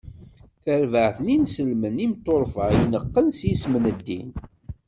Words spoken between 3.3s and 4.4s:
s yisem n ddin.